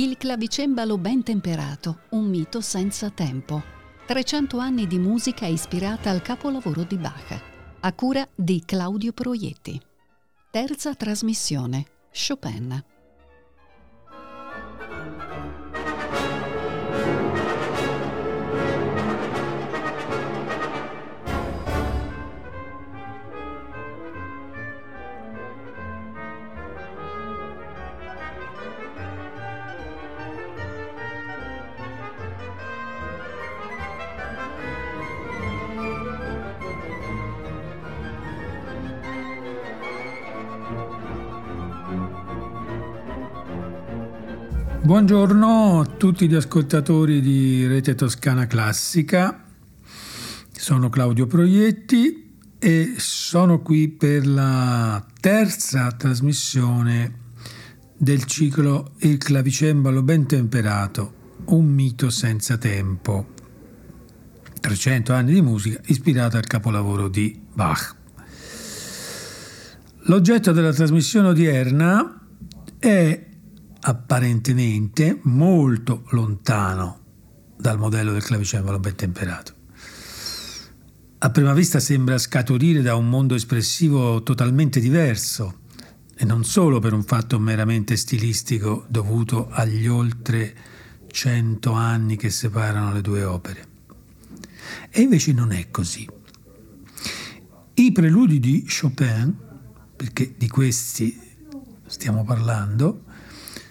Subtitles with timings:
[0.00, 3.62] Il clavicembalo ben temperato, un mito senza tempo.
[4.06, 7.42] 300 anni di musica ispirata al capolavoro di Bach,
[7.80, 9.78] a cura di Claudio Proietti.
[10.50, 11.84] Terza trasmissione,
[12.14, 12.82] Chopin.
[45.02, 49.46] Buongiorno a tutti gli ascoltatori di Rete Toscana Classica,
[50.50, 57.14] sono Claudio Proietti e sono qui per la terza trasmissione
[57.96, 61.14] del ciclo Il clavicembalo ben temperato,
[61.46, 63.28] un mito senza tempo.
[64.60, 67.96] 300 anni di musica ispirata al capolavoro di Bach.
[70.00, 72.20] L'oggetto della trasmissione odierna
[72.78, 73.28] è
[73.80, 76.98] apparentemente molto lontano
[77.56, 79.54] dal modello del clavicembalo ben temperato.
[81.18, 85.60] A prima vista sembra scaturire da un mondo espressivo totalmente diverso
[86.14, 90.54] e non solo per un fatto meramente stilistico dovuto agli oltre
[91.08, 93.68] cento anni che separano le due opere.
[94.88, 96.08] E invece non è così.
[97.74, 99.34] I preludi di Chopin,
[99.96, 101.18] perché di questi
[101.86, 103.04] stiamo parlando,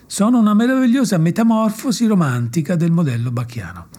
[0.09, 3.89] sono una meravigliosa metamorfosi romantica del modello bacchiano,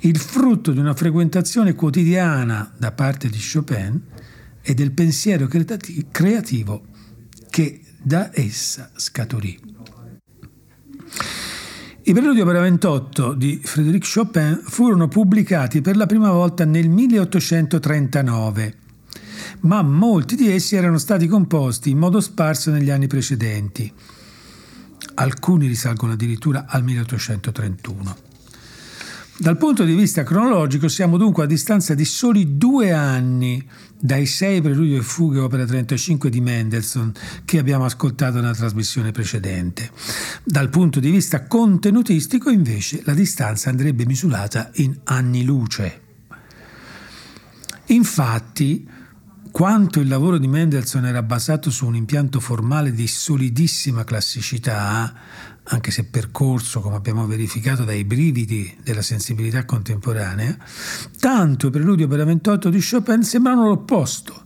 [0.00, 4.00] il frutto di una frequentazione quotidiana da parte di Chopin
[4.62, 6.84] e del pensiero creativo
[7.50, 9.58] che da essa scaturì.
[12.02, 18.74] I preludi opera 28 di Frédéric Chopin furono pubblicati per la prima volta nel 1839,
[19.62, 23.92] ma molti di essi erano stati composti in modo sparso negli anni precedenti
[25.16, 28.16] alcuni risalgono addirittura al 1831.
[29.38, 33.62] Dal punto di vista cronologico siamo dunque a distanza di soli due anni
[33.98, 37.12] dai sei preludi e fughe opera 35 di Mendelssohn
[37.44, 39.90] che abbiamo ascoltato nella trasmissione precedente.
[40.42, 46.00] Dal punto di vista contenutistico invece la distanza andrebbe misurata in anni luce.
[47.88, 48.88] Infatti
[49.56, 55.14] quanto il lavoro di Mendelssohn era basato su un impianto formale di solidissima classicità,
[55.62, 60.54] anche se percorso, come abbiamo verificato, dai brividi della sensibilità contemporanea,
[61.18, 64.44] tanto i preludi opera 28 di Chopin sembrano l'opposto,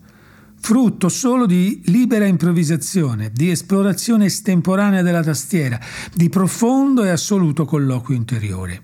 [0.60, 5.80] frutto solo di libera improvvisazione, di esplorazione estemporanea della tastiera,
[6.14, 8.82] di profondo e assoluto colloquio interiore.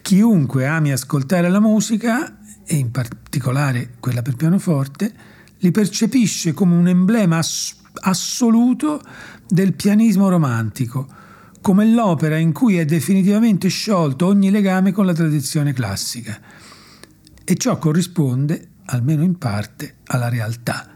[0.00, 2.37] Chiunque ami ascoltare la musica
[2.70, 5.10] e in particolare quella per pianoforte,
[5.60, 9.00] li percepisce come un emblema ass- assoluto
[9.48, 11.08] del pianismo romantico,
[11.62, 16.38] come l'opera in cui è definitivamente sciolto ogni legame con la tradizione classica.
[17.42, 20.90] E ciò corrisponde, almeno in parte, alla realtà.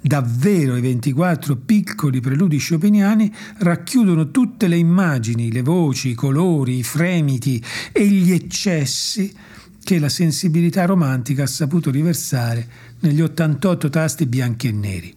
[0.00, 6.82] Davvero i 24 piccoli preludi chopiniani racchiudono tutte le immagini, le voci, i colori, i
[6.82, 9.34] fremiti e gli eccessi
[9.82, 12.66] che la sensibilità romantica ha saputo riversare
[13.00, 15.14] negli 88 tasti bianchi e neri.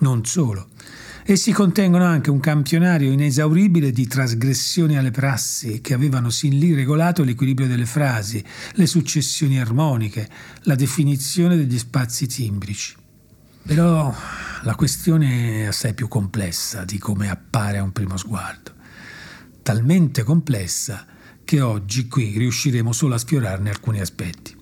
[0.00, 0.68] Non solo.
[1.24, 7.22] Essi contengono anche un campionario inesauribile di trasgressioni alle prassi che avevano sin lì regolato
[7.22, 10.28] l'equilibrio delle frasi, le successioni armoniche,
[10.62, 12.96] la definizione degli spazi timbrici.
[13.62, 14.12] Però
[14.62, 18.72] la questione è assai più complessa di come appare a un primo sguardo.
[19.62, 21.06] Talmente complessa
[21.50, 24.54] che oggi qui riusciremo solo a sfiorarne alcuni aspetti.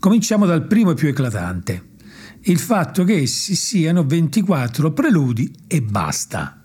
[0.00, 1.90] Cominciamo dal primo e più eclatante,
[2.40, 6.64] il fatto che essi siano 24 preludi e basta,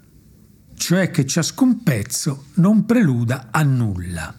[0.73, 4.33] cioè che ciascun pezzo non preluda a nulla,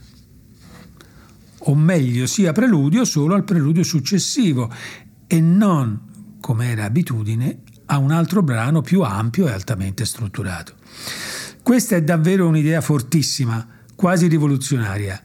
[1.56, 4.69] o meglio sia preludio solo al preludio successivo
[5.29, 10.75] e non, come era abitudine, a un altro brano più ampio e altamente strutturato.
[11.62, 15.21] Questa è davvero un'idea fortissima, quasi rivoluzionaria.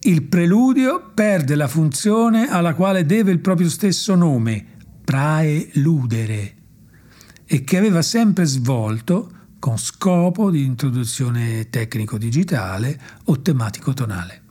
[0.00, 4.66] Il preludio perde la funzione alla quale deve il proprio stesso nome,
[5.02, 6.54] praeludere,
[7.46, 14.42] e che aveva sempre svolto con scopo di introduzione tecnico-digitale o tematico-tonale.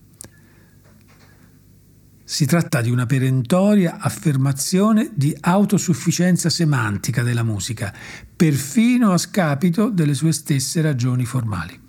[2.23, 7.93] Si tratta di una perentoria affermazione di autosufficienza semantica della musica,
[8.35, 11.85] perfino a scapito delle sue stesse ragioni formali.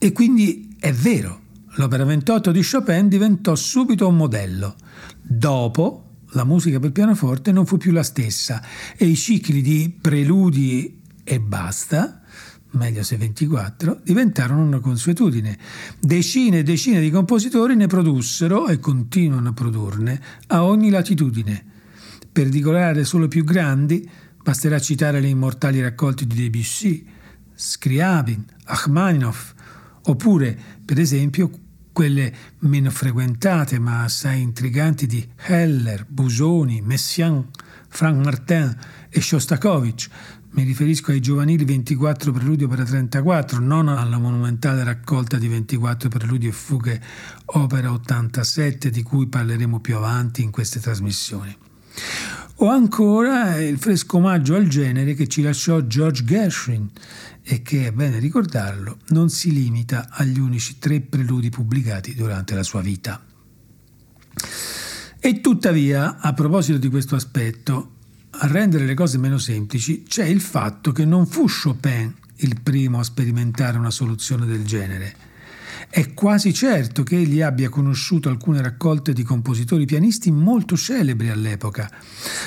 [0.00, 1.40] E quindi è vero,
[1.74, 4.76] l'opera 28 di Chopin diventò subito un modello.
[5.20, 8.62] Dopo, la musica per pianoforte non fu più la stessa
[8.96, 12.22] e i cicli di preludi e basta,
[12.72, 15.58] meglio se 24, diventarono una consuetudine.
[15.98, 21.64] Decine e decine di compositori ne produssero e continuano a produrne a ogni latitudine.
[22.30, 24.08] Per dicolare solo i più grandi,
[24.44, 27.04] basterà citare le immortali raccolte di Debussy,
[27.52, 29.54] Scriabin, Achmaninoff,
[30.08, 31.50] oppure, per esempio,
[31.92, 37.48] quelle meno frequentate ma assai intriganti di Heller, Busoni, Messiaen,
[37.88, 38.76] Frank Martin
[39.08, 40.08] e Shostakovich.
[40.50, 46.46] Mi riferisco ai giovanili 24 preludi opera 34, non alla monumentale raccolta di 24 preludi
[46.46, 47.00] e fughe
[47.46, 51.54] opera 87 di cui parleremo più avanti in queste trasmissioni.
[52.60, 56.90] O ancora il fresco omaggio al genere che ci lasciò George Gershwin
[57.44, 62.64] e che, è bene ricordarlo, non si limita agli unici tre preludi pubblicati durante la
[62.64, 63.24] sua vita.
[65.20, 67.92] E tuttavia, a proposito di questo aspetto,
[68.30, 72.98] a rendere le cose meno semplici c'è il fatto che non fu Chopin il primo
[72.98, 75.27] a sperimentare una soluzione del genere.
[75.88, 81.90] È quasi certo che egli abbia conosciuto alcune raccolte di compositori pianisti molto celebri all'epoca,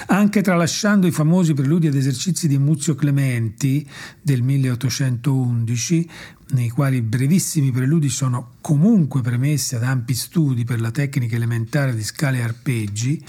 [0.08, 3.88] anche tralasciando i famosi preludi ed esercizi di Muzio Clementi
[4.22, 6.10] del 1811,
[6.52, 12.04] nei quali brevissimi preludi sono comunque premessi ad ampi studi per la tecnica elementare di
[12.04, 13.24] scale e arpeggi,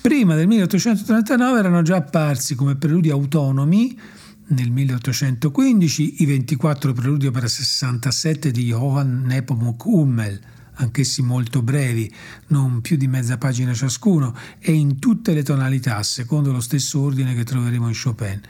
[0.00, 3.98] prima del 1839 erano già apparsi come preludi autonomi
[4.46, 10.38] nel 1815 i 24 preludi opera 67 di Johann Nepomuk Hummel,
[10.74, 12.12] anch'essi molto brevi,
[12.48, 17.34] non più di mezza pagina ciascuno, e in tutte le tonalità, secondo lo stesso ordine
[17.34, 18.40] che troveremo in Chopin.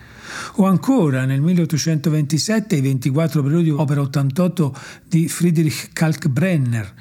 [0.54, 4.76] O ancora nel 1827 i 24 preludi opera 88
[5.06, 6.94] di Friedrich Kalkbrenner,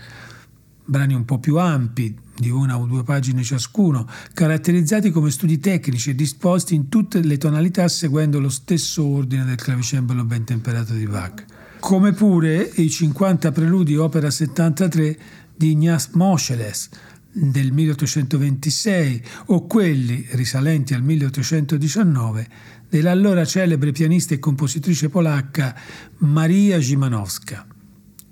[0.86, 6.10] brani un po' più ampi, di una o due pagine ciascuno, caratterizzati come studi tecnici
[6.10, 11.06] e disposti in tutte le tonalità seguendo lo stesso ordine del clavicembalo ben temperato di
[11.06, 11.46] Bach.
[11.80, 15.18] Come pure i 50 preludi opera 73
[15.56, 16.90] di Ignaz Moscheles
[17.32, 22.48] del 1826 o quelli risalenti al 1819
[22.90, 25.76] dell'allora celebre pianista e compositrice polacca
[26.20, 27.73] Maria Zimanowska.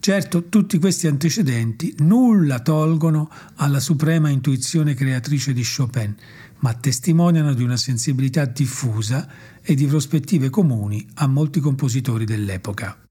[0.02, 6.16] Certo, tutti questi antecedenti nulla tolgono alla suprema intuizione creatrice di Chopin,
[6.62, 9.30] ma testimoniano di una sensibilità diffusa
[9.62, 13.11] e di prospettive comuni a molti compositori dell'epoca.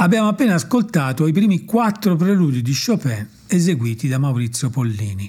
[0.00, 5.28] Abbiamo appena ascoltato i primi quattro preludi di Chopin eseguiti da Maurizio Pollini.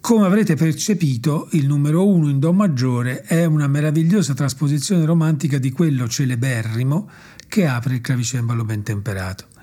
[0.00, 5.70] Come avrete percepito, il numero 1 in Do maggiore è una meravigliosa trasposizione romantica di
[5.70, 7.10] quello celeberrimo
[7.46, 9.55] che apre il clavicembalo ben temperato.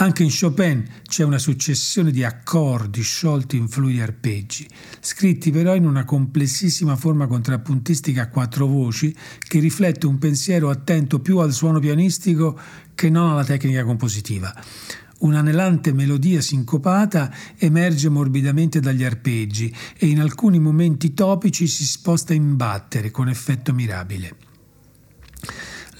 [0.00, 4.68] Anche in Chopin c'è una successione di accordi sciolti in fluidi arpeggi,
[5.00, 11.18] scritti però in una complessissima forma contrappuntistica a quattro voci che riflette un pensiero attento
[11.18, 12.56] più al suono pianistico
[12.94, 14.54] che non alla tecnica compositiva.
[15.18, 22.54] Un'anelante melodia sincopata emerge morbidamente dagli arpeggi e in alcuni momenti topici si sposta in
[22.54, 24.36] battere con effetto mirabile.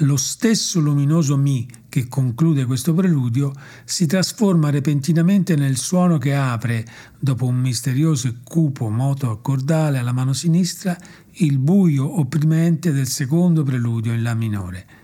[0.02, 3.52] Lo stesso luminoso Mi che conclude questo preludio
[3.84, 6.86] si trasforma repentinamente nel suono che apre,
[7.18, 10.96] dopo un misterioso e cupo moto accordale alla mano sinistra,
[11.40, 14.97] il buio opprimente del secondo preludio in La minore.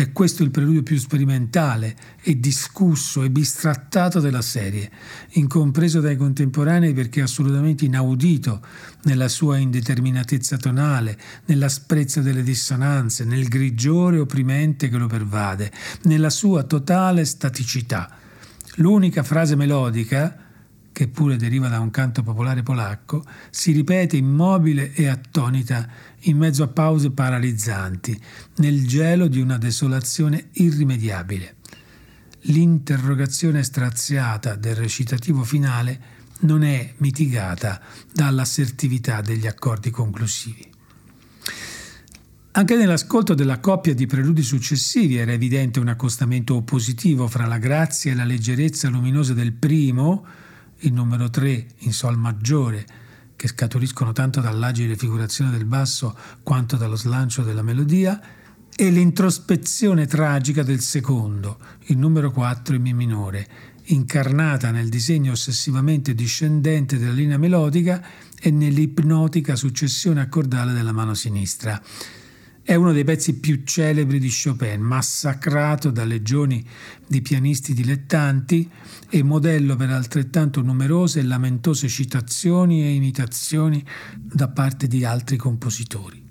[0.00, 4.90] È questo il preludio più sperimentale e discusso e bistrattato della serie,
[5.32, 8.64] incompreso dai contemporanei perché assolutamente inaudito
[9.02, 15.70] nella sua indeterminatezza tonale, nell'asprezza delle dissonanze, nel grigiore opprimente che lo pervade,
[16.04, 18.10] nella sua totale staticità.
[18.76, 20.34] L'unica frase melodica,
[20.92, 25.86] che pure deriva da un canto popolare polacco, si ripete immobile e attonita
[26.24, 28.20] in mezzo a pause paralizzanti,
[28.56, 31.56] nel gelo di una desolazione irrimediabile.
[32.44, 37.80] L'interrogazione straziata del recitativo finale non è mitigata
[38.12, 40.68] dall'assertività degli accordi conclusivi.
[42.52, 48.10] Anche nell'ascolto della coppia di preludi successivi era evidente un accostamento oppositivo fra la grazia
[48.10, 50.26] e la leggerezza luminosa del primo,
[50.78, 52.84] il numero 3 in Sol maggiore,
[53.40, 58.20] che scaturiscono tanto dall'agile figurazione del basso quanto dallo slancio della melodia,
[58.76, 63.48] e l'introspezione tragica del secondo, il numero 4 in Mi minore,
[63.84, 68.04] incarnata nel disegno ossessivamente discendente della linea melodica
[68.38, 71.80] e nell'ipnotica successione accordale della mano sinistra.
[72.70, 76.64] È uno dei pezzi più celebri di Chopin, massacrato da legioni
[77.04, 78.70] di pianisti dilettanti
[79.08, 83.84] e modello per altrettanto numerose e lamentose citazioni e imitazioni
[84.14, 86.24] da parte di altri compositori,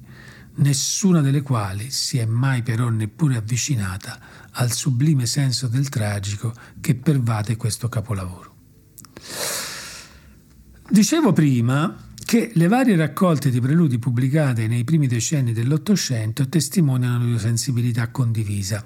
[0.55, 4.17] nessuna delle quali si è mai però neppure avvicinata
[4.51, 8.55] al sublime senso del tragico che pervade questo capolavoro.
[10.89, 17.39] Dicevo prima che le varie raccolte di preludi pubblicate nei primi decenni dell'Ottocento testimoniano la
[17.39, 18.83] sensibilità condivisa.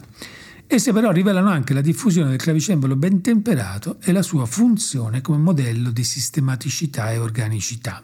[0.65, 5.39] Esse però rivelano anche la diffusione del clavicembalo ben temperato e la sua funzione come
[5.39, 8.01] modello di sistematicità e organicità.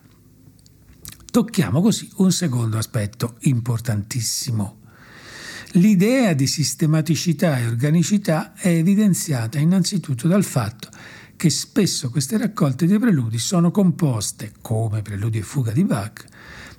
[1.32, 4.80] Tocchiamo così un secondo aspetto importantissimo.
[5.74, 10.90] L'idea di sistematicità e organicità è evidenziata innanzitutto dal fatto
[11.40, 16.26] che spesso queste raccolte di preludi sono composte, come preludi e fuga di Bach,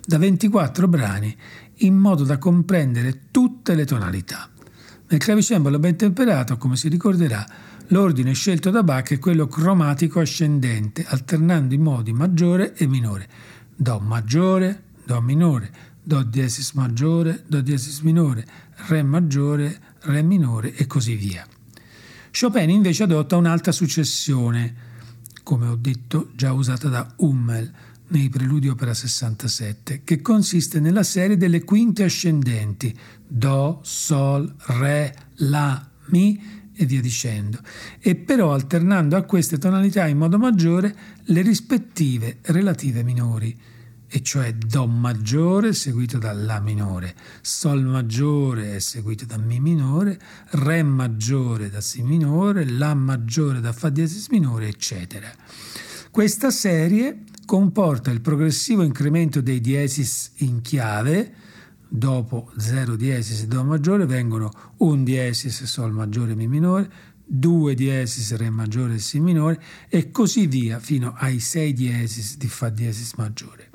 [0.05, 1.35] da 24 brani
[1.77, 4.47] in modo da comprendere tutte le tonalità.
[5.07, 7.43] Nel clavicembalo ben temperato, come si ricorderà,
[7.87, 13.27] l'ordine scelto da Bach è quello cromatico ascendente, alternando i modi maggiore e minore.
[13.75, 15.71] Do maggiore, Do minore,
[16.03, 18.45] Do diesis maggiore, Do diesis minore,
[18.89, 21.47] Re maggiore, Re minore e così via.
[22.31, 24.73] Chopin invece adotta un'altra successione,
[25.43, 27.71] come ho detto già usata da Hummel
[28.07, 35.89] nei preludi opera 67, che consiste nella serie delle quinte ascendenti Do, Sol, Re, La,
[36.05, 37.59] Mi e via dicendo,
[37.99, 43.57] e però alternando a queste tonalità in modo maggiore le rispettive relative minori
[44.13, 50.19] e cioè Do maggiore seguito da La minore, Sol maggiore seguito da Mi minore,
[50.49, 55.31] Re maggiore da Si minore, La maggiore da Fa diesis minore, eccetera.
[56.11, 61.33] Questa serie comporta il progressivo incremento dei diesis in chiave,
[61.87, 66.91] dopo 0 diesis e Do maggiore vengono un diesis Sol maggiore Mi minore,
[67.33, 72.47] 2 diesis Re maggiore e Si minore e così via fino ai 6 diesis di
[72.49, 73.69] Fa diesis maggiore.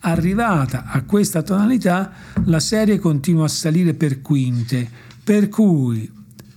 [0.00, 2.10] Arrivata a questa tonalità,
[2.44, 4.88] la serie continua a salire per quinte,
[5.22, 6.10] per cui,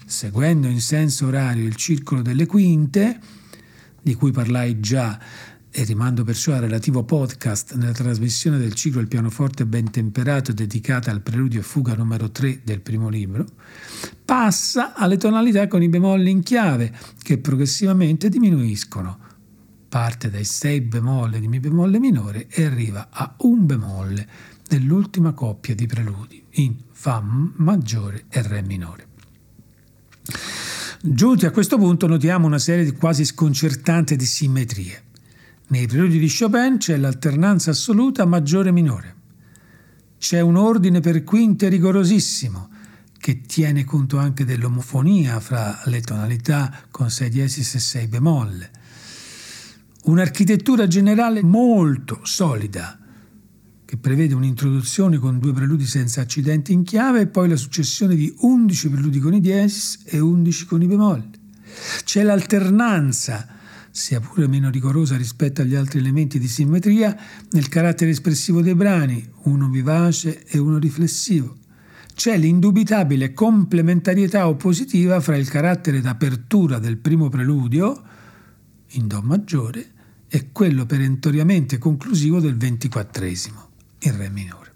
[0.05, 3.19] seguendo in senso orario il circolo delle quinte,
[4.01, 5.19] di cui parlai già
[5.71, 11.11] e rimando perciò al relativo podcast nella trasmissione del ciclo Il pianoforte ben temperato dedicata
[11.11, 13.45] al preludio e fuga numero 3 del primo libro,
[14.25, 19.27] passa alle tonalità con i bemolli in chiave che progressivamente diminuiscono
[19.89, 24.27] parte dai 6 bemolle di Mi bemolle minore e arriva a un bemolle
[24.69, 29.07] nell'ultima coppia di preludi in Fa maggiore e Re minore.
[31.01, 35.03] Giunti a questo punto notiamo una serie di quasi sconcertante di simmetrie.
[35.71, 39.15] Nei preludi di Chopin c'è l'alternanza assoluta maggiore-minore.
[40.17, 42.69] C'è un ordine per quinte rigorosissimo,
[43.19, 48.71] che tiene conto anche dell'omofonia fra le tonalità con 6 diesis e 6 bemolle.
[50.05, 52.97] Un'architettura generale molto solida,
[53.85, 58.33] che prevede un'introduzione con due preludi senza accidenti in chiave e poi la successione di
[58.39, 61.29] 11 preludi con i diesis e 11 con i bemolle.
[62.03, 63.58] C'è l'alternanza,
[63.91, 67.17] sia pure meno rigorosa rispetto agli altri elementi di simmetria,
[67.51, 71.57] nel carattere espressivo dei brani, uno vivace e uno riflessivo
[72.19, 78.03] c'è l'indubitabile complementarietà oppositiva fra il carattere d'apertura del primo preludio,
[78.87, 79.91] in Do maggiore,
[80.27, 84.68] e quello perentoriamente conclusivo del ventiquattresimo, in Re minore.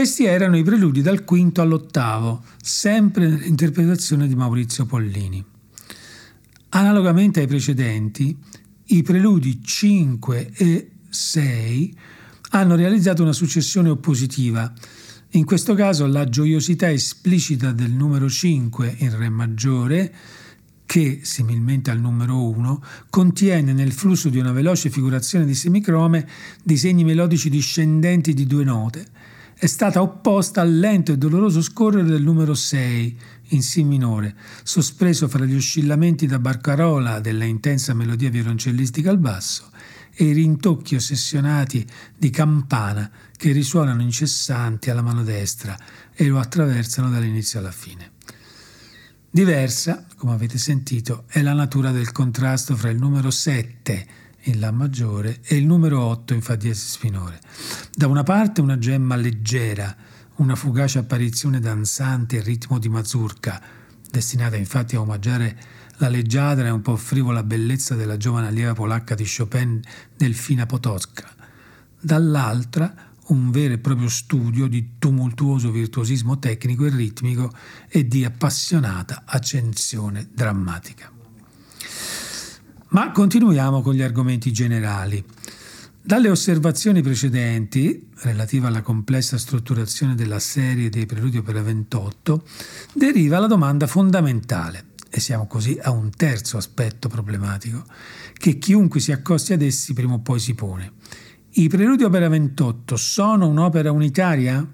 [0.00, 5.44] Questi erano i preludi dal quinto all'ottavo, sempre nell'interpretazione di Maurizio Pollini.
[6.70, 8.34] Analogamente ai precedenti,
[8.82, 11.98] i preludi 5 e 6
[12.52, 14.72] hanno realizzato una successione oppositiva.
[15.32, 20.14] In questo caso la gioiosità esplicita del numero 5 in Re maggiore,
[20.86, 26.26] che, similmente al numero 1, contiene nel flusso di una veloce figurazione di semicrome
[26.64, 29.06] disegni melodici discendenti di due note,
[29.60, 35.28] è stata opposta al lento e doloroso scorrere del numero 6 in Si minore, sospeso
[35.28, 39.68] fra gli oscillamenti da barcarola della intensa melodia violoncellistica al basso
[40.14, 45.76] e i rintocchi ossessionati di campana che risuonano incessanti alla mano destra
[46.14, 48.12] e lo attraversano dall'inizio alla fine.
[49.30, 54.06] Diversa, come avete sentito, è la natura del contrasto fra il numero 7
[54.44, 57.40] in La maggiore e il numero 8 in Fa diesis minore.
[57.94, 59.94] Da una parte una gemma leggera,
[60.36, 63.60] una fugace apparizione danzante e ritmo di mazurka,
[64.10, 65.58] destinata infatti a omaggiare
[65.98, 69.80] la leggiadra e un po' frivola bellezza della giovane allieva polacca di Chopin
[70.16, 71.28] Delfina Potocka.
[72.00, 77.52] Dall'altra un vero e proprio studio di tumultuoso virtuosismo tecnico e ritmico
[77.88, 81.19] e di appassionata accensione drammatica.
[82.90, 85.24] Ma continuiamo con gli argomenti generali.
[86.02, 92.42] Dalle osservazioni precedenti, relative alla complessa strutturazione della serie dei preludi opera 28,
[92.92, 97.84] deriva la domanda fondamentale, e siamo così a un terzo aspetto problematico,
[98.32, 100.94] che chiunque si accosti ad essi prima o poi si pone.
[101.50, 104.68] I preludi opera 28 sono un'opera unitaria?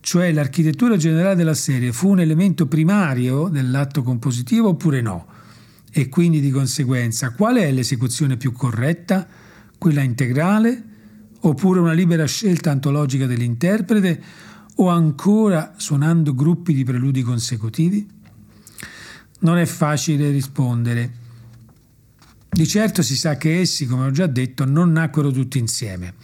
[0.00, 5.38] Cioè l'architettura generale della serie fu un elemento primario dell'atto compositivo oppure no?
[5.92, 9.26] E quindi di conseguenza qual è l'esecuzione più corretta?
[9.76, 10.84] Quella integrale?
[11.40, 14.22] Oppure una libera scelta antologica dell'interprete?
[14.76, 18.08] O ancora suonando gruppi di preludi consecutivi?
[19.40, 21.18] Non è facile rispondere.
[22.48, 26.14] Di certo si sa che essi, come ho già detto, non nacquero tutti insieme.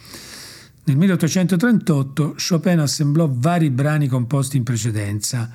[0.85, 5.51] Nel 1838 Chopin assemblò vari brani composti in precedenza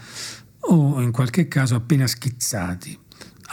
[0.61, 3.02] o in qualche caso appena schizzati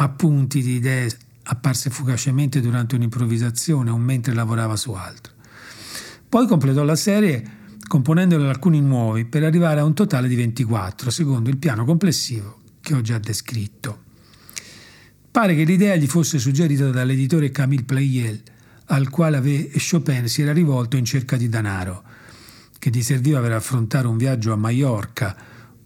[0.02, 1.10] appunti di idee
[1.44, 5.34] apparse fugacemente durante un'improvvisazione o mentre lavorava su altro.
[6.28, 7.58] Poi completò la serie
[7.88, 12.94] componendole alcuni nuovi per arrivare a un totale di 24, secondo il piano complessivo che
[12.94, 14.04] ho già descritto.
[15.32, 18.42] Pare che l'idea gli fosse suggerita dall'editore Camille Pleyel,
[18.86, 22.04] al quale Chopin si era rivolto in cerca di denaro,
[22.78, 25.36] che gli serviva per affrontare un viaggio a Maiorca,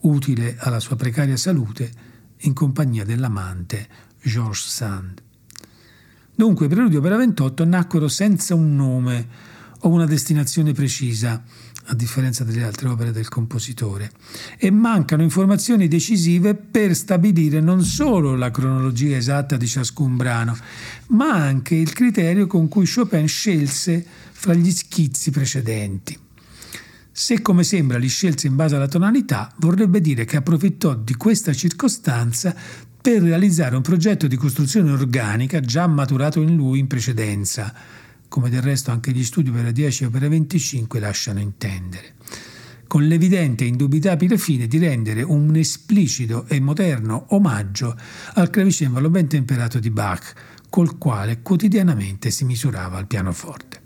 [0.02, 2.12] utile alla sua precaria salute
[2.44, 3.88] in compagnia dell'amante
[4.22, 5.22] Georges Sand.
[6.36, 9.28] Dunque Preludio per 28 nacquero senza un nome
[9.82, 11.44] o una destinazione precisa,
[11.88, 14.12] a differenza delle altre opere del compositore,
[14.58, 20.58] e mancano informazioni decisive per stabilire non solo la cronologia esatta di ciascun brano,
[21.08, 26.23] ma anche il criterio con cui Chopin scelse fra gli schizzi precedenti.
[27.16, 31.54] Se come sembra li scelse in base alla tonalità, vorrebbe dire che approfittò di questa
[31.54, 32.56] circostanza
[33.00, 37.72] per realizzare un progetto di costruzione organica già maturato in lui in precedenza,
[38.28, 42.16] come del resto anche gli studi per la 10 e per la 25 lasciano intendere,
[42.88, 47.96] con l'evidente e indubitabile fine di rendere un esplicito e moderno omaggio
[48.34, 50.34] al clavicembalo ben temperato di Bach,
[50.68, 53.83] col quale quotidianamente si misurava al pianoforte.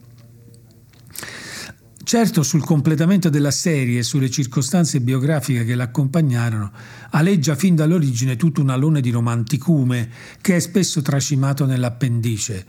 [2.07, 6.71] Certo sul completamento della serie e sulle circostanze biografiche che l'accompagnarono
[7.09, 12.65] aleggia fin dall'origine tutto un alone di romanticume che è spesso tracimato nell'appendice.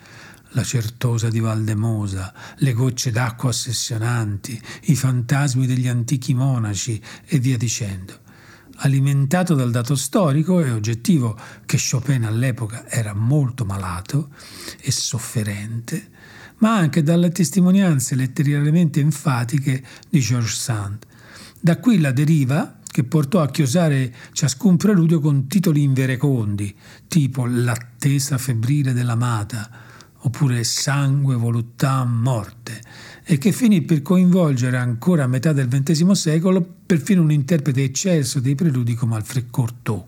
[0.55, 7.57] La certosa di Valdemosa, le gocce d'acqua ossessionanti, i fantasmi degli antichi monaci e via
[7.57, 8.19] dicendo.
[8.79, 14.31] Alimentato dal dato storico e oggettivo che Chopin all'epoca era molto malato
[14.81, 16.11] e sofferente,
[16.59, 21.07] ma anche dalle testimonianze letterariamente enfatiche di George Sand.
[21.61, 26.75] Da qui la deriva che portò a chiosare ciascun preludio con titoli inverecondi,
[27.07, 29.71] tipo L'attesa febbrile dell'amata,
[30.23, 32.81] oppure Sangue, voluttà, morte,
[33.25, 38.41] e che finì per coinvolgere ancora a metà del XX secolo perfino un interprete eccelso
[38.41, 40.05] dei preludi come Alfred Cortot.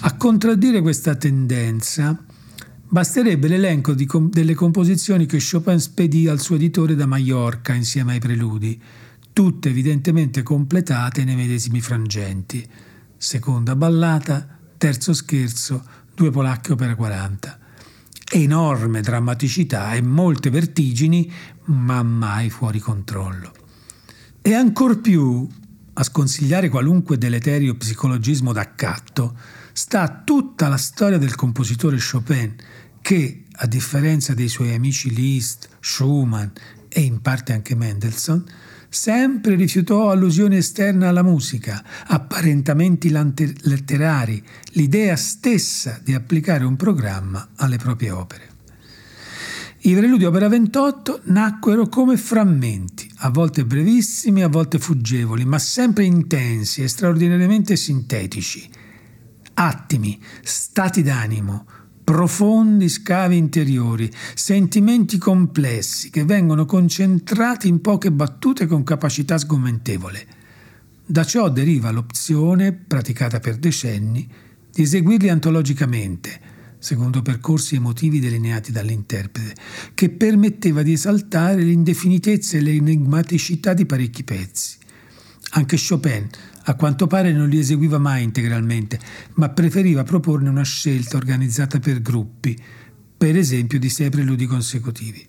[0.00, 2.24] A contraddire questa tendenza,
[2.92, 8.18] Basterebbe l'elenco com- delle composizioni che Chopin spedì al suo editore da Maiorca insieme ai
[8.18, 8.82] preludi,
[9.32, 12.68] tutte evidentemente completate nei medesimi frangenti.
[13.16, 15.84] Seconda ballata, terzo scherzo,
[16.16, 17.58] due polacche opera 40.
[18.32, 21.30] Enorme drammaticità e molte vertigini,
[21.66, 23.52] ma mai fuori controllo.
[24.42, 25.48] E ancor più
[25.92, 29.36] a sconsigliare qualunque deleterio psicologismo d'accatto,
[29.72, 32.56] sta tutta la storia del compositore Chopin
[33.00, 36.48] che, a differenza dei suoi amici Liszt, Schumann
[36.88, 38.44] e in parte anche Mendelssohn,
[38.88, 47.76] sempre rifiutò allusioni esterne alla musica, apparentamenti letterari, l'idea stessa di applicare un programma alle
[47.76, 48.48] proprie opere.
[49.82, 56.04] I preludi opera 28 nacquero come frammenti, a volte brevissimi, a volte fuggevoli, ma sempre
[56.04, 58.68] intensi e straordinariamente sintetici.
[59.54, 61.64] Attimi, stati d'animo,
[62.10, 70.26] profondi scavi interiori, sentimenti complessi che vengono concentrati in poche battute con capacità sgomentevole.
[71.06, 74.28] Da ciò deriva l'opzione, praticata per decenni,
[74.72, 76.40] di eseguirli antologicamente,
[76.80, 79.54] secondo percorsi emotivi delineati dall'interprete,
[79.94, 84.78] che permetteva di esaltare l'indefinitezza e l'enigmaticità di parecchi pezzi.
[85.50, 86.28] Anche Chopin
[86.70, 88.98] a quanto pare non li eseguiva mai integralmente,
[89.34, 92.56] ma preferiva proporne una scelta organizzata per gruppi,
[93.16, 95.26] per esempio di sei preludi consecutivi.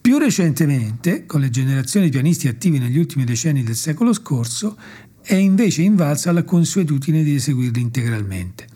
[0.00, 4.78] Più recentemente, con le generazioni di pianisti attivi negli ultimi decenni del secolo scorso,
[5.20, 8.66] è invece invalsa la consuetudine di eseguirli integralmente.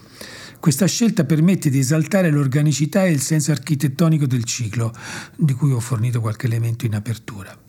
[0.60, 4.94] Questa scelta permette di esaltare l'organicità e il senso architettonico del ciclo,
[5.36, 7.63] di cui ho fornito qualche elemento in apertura.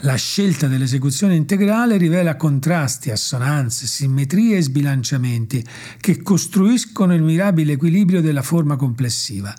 [0.00, 5.64] La scelta dell'esecuzione integrale rivela contrasti, assonanze, simmetrie e sbilanciamenti
[6.00, 9.54] che costruiscono il mirabile equilibrio della forma complessiva.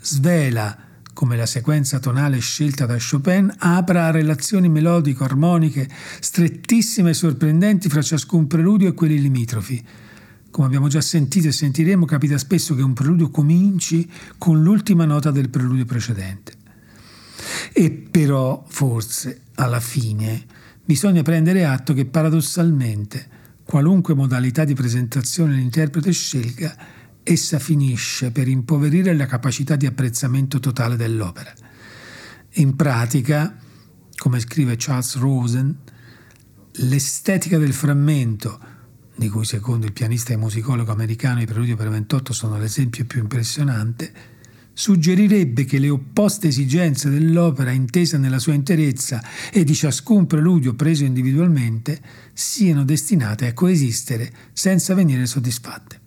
[0.00, 0.76] Svela
[1.14, 8.02] come la sequenza tonale scelta da Chopin apra a relazioni melodico-armoniche strettissime e sorprendenti fra
[8.02, 9.82] ciascun preludio e quelli limitrofi.
[10.50, 15.30] Come abbiamo già sentito e sentiremo, capita spesso che un preludio cominci con l'ultima nota
[15.30, 16.63] del preludio precedente.
[17.72, 20.44] E però, forse, alla fine,
[20.84, 23.28] bisogna prendere atto che paradossalmente,
[23.64, 26.76] qualunque modalità di presentazione l'interprete scelga,
[27.22, 31.52] essa finisce per impoverire la capacità di apprezzamento totale dell'opera.
[32.56, 33.56] In pratica,
[34.16, 35.76] come scrive Charles Rosen,
[36.72, 38.72] l'estetica del frammento,
[39.16, 43.20] di cui secondo il pianista e musicologo americano i preludi per 28 sono l'esempio più
[43.20, 44.12] impressionante,
[44.74, 51.04] suggerirebbe che le opposte esigenze dell'opera intesa nella sua interezza e di ciascun preludio preso
[51.04, 52.00] individualmente
[52.32, 56.03] siano destinate a coesistere senza venire soddisfatte.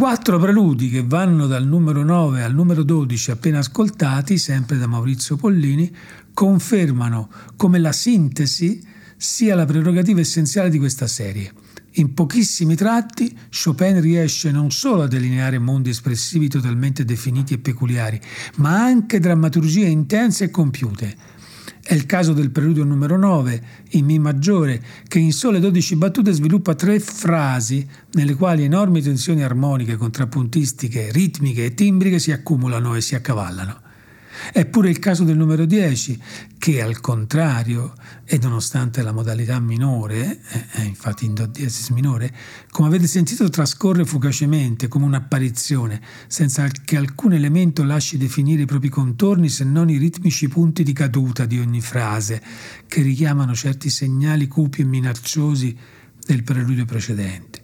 [0.00, 5.36] Quattro preludi che vanno dal numero 9 al numero 12 appena ascoltati, sempre da Maurizio
[5.36, 5.94] Pollini,
[6.32, 8.82] confermano come la sintesi
[9.18, 11.52] sia la prerogativa essenziale di questa serie.
[11.96, 18.18] In pochissimi tratti Chopin riesce non solo a delineare mondi espressivi totalmente definiti e peculiari,
[18.56, 21.14] ma anche drammaturgie intense e compiute
[21.90, 26.30] è il caso del preludio numero 9, in Mi maggiore, che in sole 12 battute
[26.30, 33.00] sviluppa tre frasi nelle quali enormi tensioni armoniche, contrappuntistiche, ritmiche e timbriche si accumulano e
[33.00, 33.89] si accavallano.
[34.52, 36.20] È pure il caso del numero 10,
[36.58, 40.40] che al contrario, e nonostante la modalità minore,
[40.72, 42.34] è infatti in Do diesis minore,
[42.70, 48.88] come avete sentito trascorre fugacemente come un'apparizione, senza che alcun elemento lasci definire i propri
[48.88, 52.42] contorni se non i ritmici punti di caduta di ogni frase,
[52.86, 55.76] che richiamano certi segnali cupi e minacciosi
[56.24, 57.62] del preludio precedente.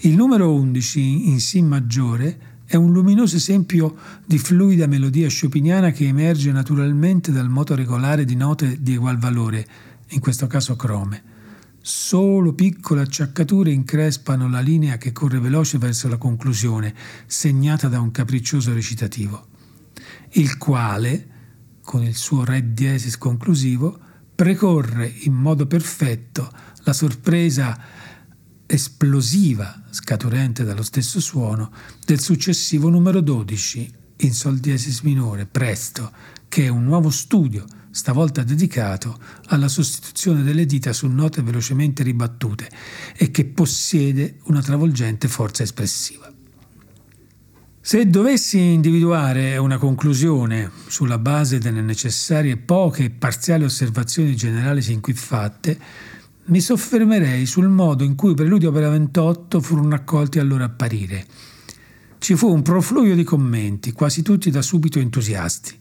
[0.00, 3.94] Il numero 11 in Si maggiore è un luminoso esempio
[4.24, 9.66] di fluida melodia chopiniana che emerge naturalmente dal moto regolare di note di egual valore,
[10.08, 11.34] in questo caso crome.
[11.80, 16.92] Solo piccole acciaccature increspano la linea che corre veloce verso la conclusione,
[17.26, 19.46] segnata da un capriccioso recitativo,
[20.32, 21.28] il quale,
[21.82, 23.96] con il suo re diesis conclusivo,
[24.34, 26.50] precorre in modo perfetto
[26.82, 27.78] la sorpresa
[28.66, 31.72] esplosiva scaturente dallo stesso suono
[32.04, 36.10] del successivo numero 12 in Sol diesis minore, presto,
[36.48, 42.68] che è un nuovo studio, stavolta dedicato alla sostituzione delle dita su note velocemente ribattute
[43.16, 46.30] e che possiede una travolgente forza espressiva.
[47.80, 55.00] Se dovessi individuare una conclusione sulla base delle necessarie poche e parziali osservazioni generali sin
[55.00, 55.78] qui fatte,
[56.46, 61.26] mi soffermerei sul modo in cui i preludi opera 28 furono accolti al loro apparire.
[62.18, 65.74] Ci fu un profluvio di commenti, quasi tutti da subito entusiasti.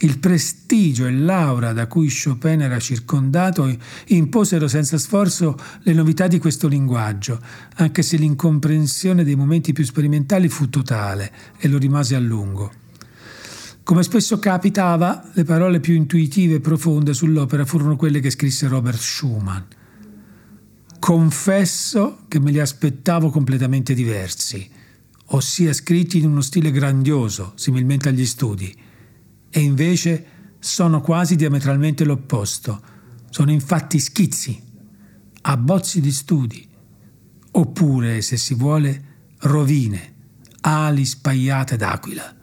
[0.00, 3.74] Il prestigio e l'aura da cui Chopin era circondato
[4.08, 7.40] imposero senza sforzo le novità di questo linguaggio,
[7.76, 12.72] anche se l'incomprensione dei momenti più sperimentali fu totale e lo rimase a lungo.
[13.82, 18.98] Come spesso capitava, le parole più intuitive e profonde sull'opera furono quelle che scrisse Robert
[18.98, 19.62] Schumann.
[21.06, 24.68] Confesso che me li aspettavo completamente diversi,
[25.26, 28.76] ossia scritti in uno stile grandioso, similmente agli studi,
[29.48, 30.26] e invece
[30.58, 32.82] sono quasi diametralmente l'opposto.
[33.30, 34.60] Sono infatti schizzi,
[35.42, 36.68] abbozzi di studi,
[37.52, 39.04] oppure, se si vuole,
[39.42, 40.14] rovine,
[40.62, 42.36] ali spaiate d'aquila.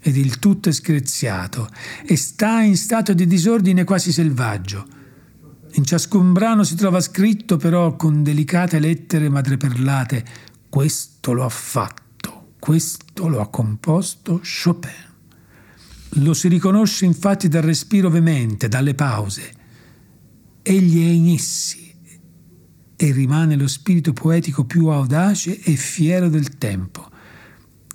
[0.00, 1.68] Ed il tutto è screziato
[2.06, 4.95] e sta in stato di disordine quasi selvaggio
[5.76, 10.24] in ciascun brano si trova scritto però con delicate lettere madreperlate
[10.70, 14.90] questo lo ha fatto, questo lo ha composto Chopin.
[16.20, 19.52] Lo si riconosce infatti dal respiro veemente, dalle pause.
[20.62, 21.94] Egli è in essi
[22.96, 27.06] e rimane lo spirito poetico più audace e fiero del tempo.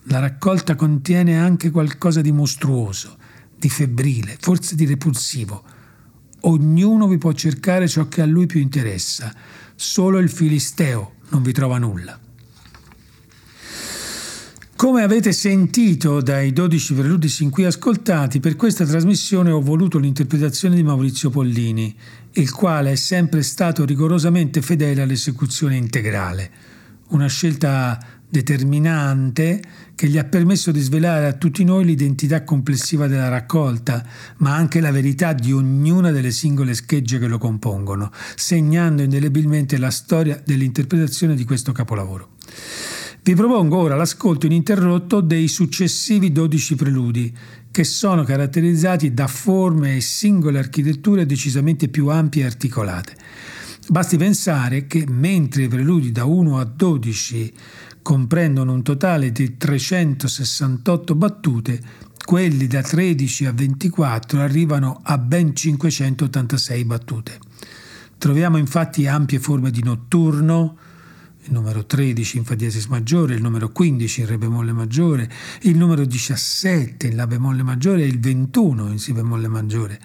[0.03, 3.17] La raccolta contiene anche qualcosa di mostruoso,
[3.57, 5.79] di febbrile, forse di repulsivo
[6.41, 9.33] Ognuno vi può cercare ciò che a lui più interessa,
[9.75, 12.19] solo il Filisteo non vi trova nulla.
[14.75, 20.75] Come avete sentito dai 12 preludi sin qui ascoltati, per questa trasmissione ho voluto l'interpretazione
[20.75, 21.95] di Maurizio Pollini,
[22.31, 26.51] il quale è sempre stato rigorosamente fedele all'esecuzione integrale.
[27.09, 29.61] Una scelta determinante
[29.93, 34.03] che gli ha permesso di svelare a tutti noi l'identità complessiva della raccolta,
[34.37, 39.91] ma anche la verità di ognuna delle singole schegge che lo compongono, segnando indelebilmente la
[39.91, 42.29] storia dell'interpretazione di questo capolavoro.
[43.21, 47.37] Vi propongo ora l'ascolto ininterrotto dei successivi 12 preludi,
[47.69, 53.15] che sono caratterizzati da forme e singole architetture decisamente più ampie e articolate.
[53.87, 57.53] Basti pensare che mentre i preludi da 1 a 12
[58.01, 61.81] comprendono un totale di 368 battute,
[62.23, 67.39] quelli da 13 a 24 arrivano a ben 586 battute.
[68.17, 70.77] Troviamo infatti ampie forme di notturno,
[71.43, 75.29] il numero 13 in Fa diesis maggiore, il numero 15 in Re bemolle maggiore,
[75.61, 79.99] il numero 17 in La bemolle maggiore e il 21 in Si bemolle maggiore,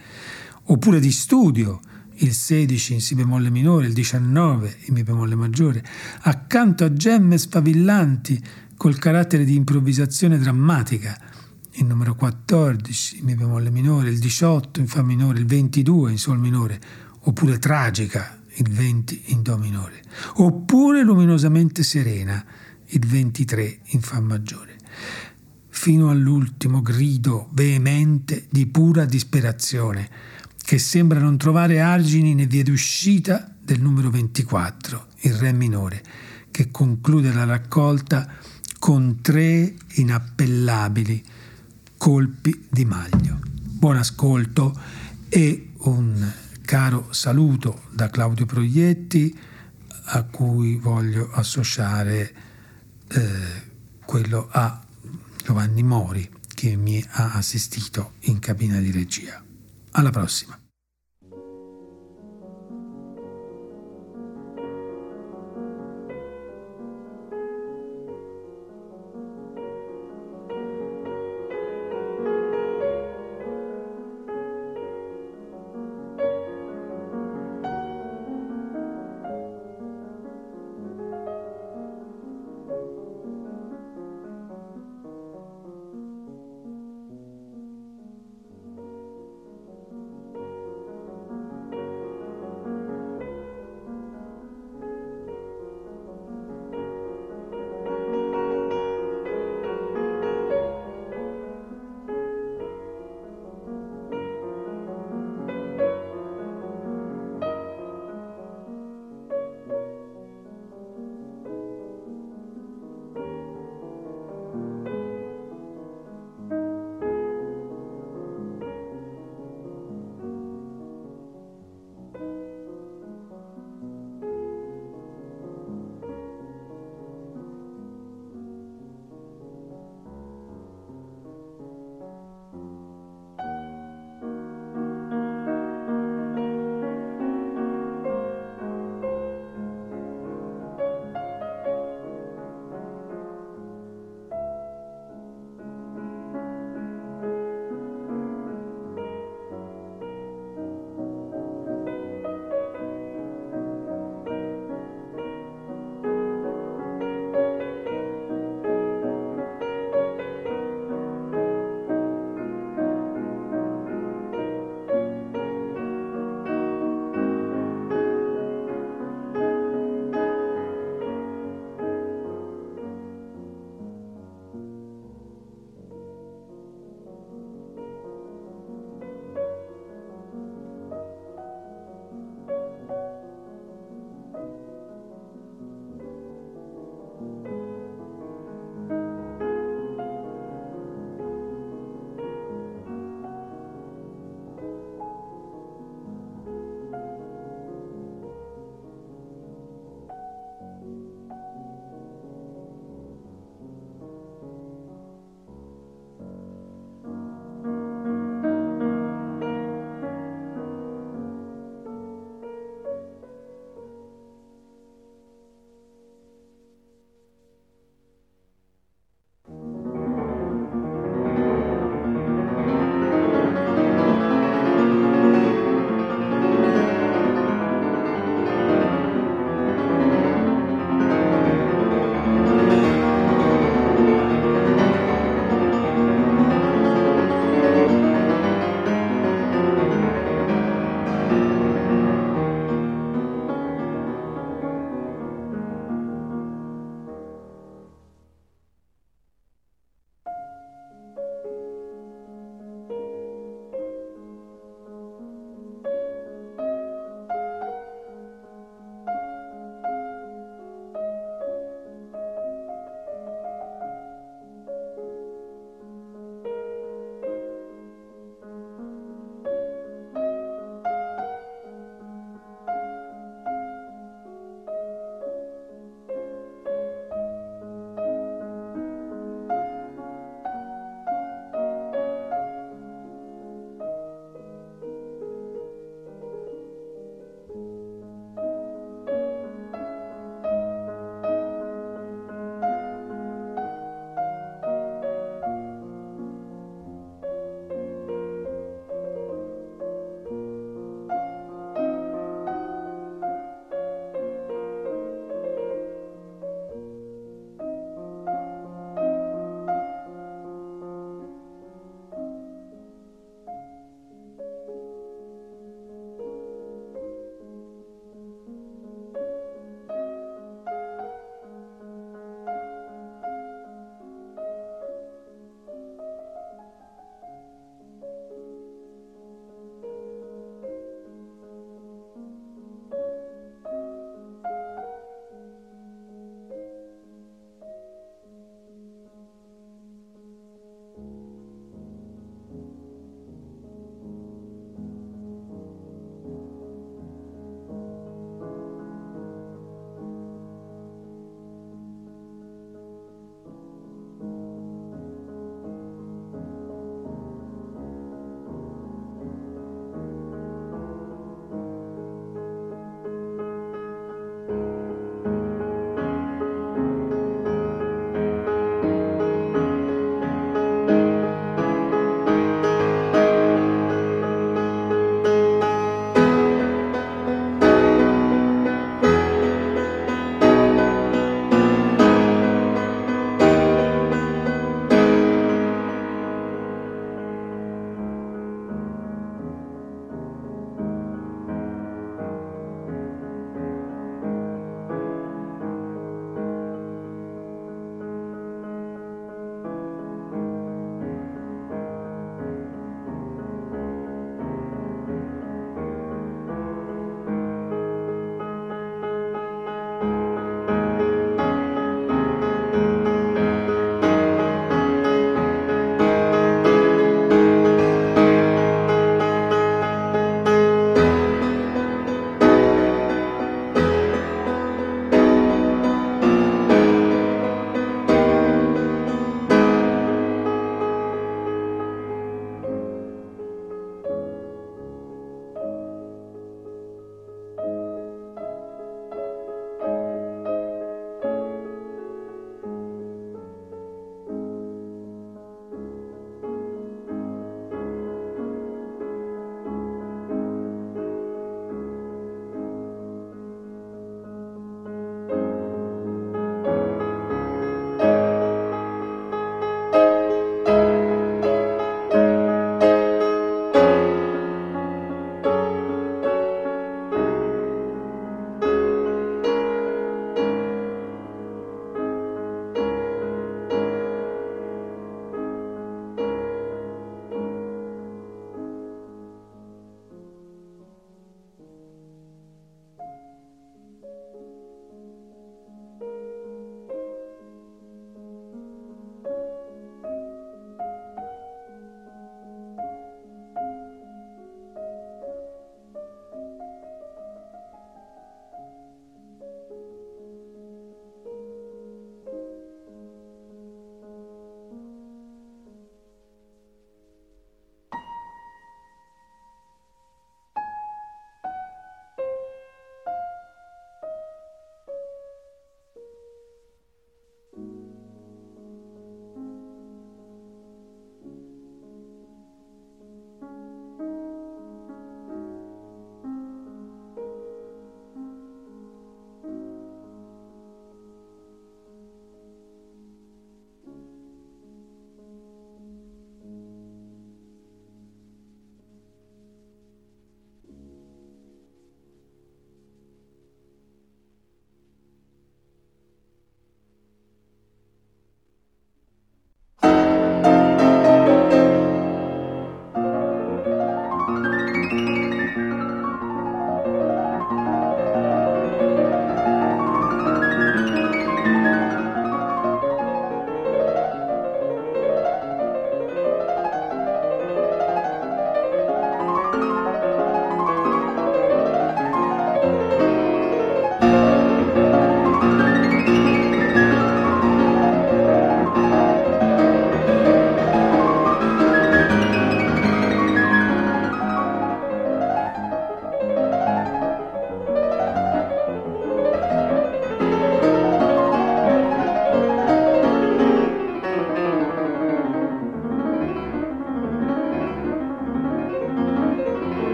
[0.65, 1.81] oppure di studio,
[2.19, 5.85] il 16 in Si bemolle minore, il 19 in Mi bemolle maggiore,
[6.21, 8.43] accanto a gemme sfavillanti
[8.77, 11.19] col carattere di improvvisazione drammatica,
[11.73, 16.19] il numero 14 in Mi bemolle minore, il 18 in Fa minore, il 22 in
[16.19, 16.81] Sol minore,
[17.21, 20.03] oppure tragica, il 20 in Do minore,
[20.37, 22.43] oppure luminosamente serena,
[22.87, 24.77] il 23 in Fa maggiore,
[25.69, 30.09] fino all'ultimo grido veemente di pura disperazione,
[30.67, 36.03] che sembra non trovare argini né vie d'uscita del numero 24, il Re minore,
[36.51, 38.29] che conclude la raccolta
[38.81, 41.25] con tre inappellabili
[41.97, 43.39] colpi di maglio.
[43.45, 44.77] Buon ascolto
[45.29, 49.39] e un caro saluto da Claudio Proietti
[50.07, 52.35] a cui voglio associare
[53.07, 53.21] eh,
[54.05, 54.85] quello a
[55.45, 59.46] Giovanni Mori che mi ha assistito in cabina di regia.
[59.99, 60.66] Alla prossima.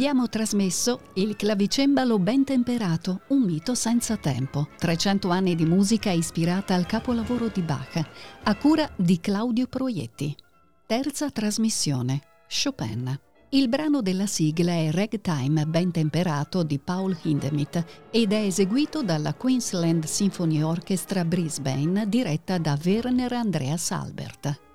[0.00, 4.68] Abbiamo trasmesso Il clavicembalo ben temperato, un mito senza tempo.
[4.78, 8.02] 300 anni di musica ispirata al capolavoro di Bach,
[8.44, 10.34] a cura di Claudio Proietti.
[10.86, 13.14] Terza trasmissione, Chopin.
[13.50, 19.34] Il brano della sigla è Ragtime ben temperato di Paul Hindemith ed è eseguito dalla
[19.34, 24.69] Queensland Symphony Orchestra Brisbane diretta da Werner Andreas Albert.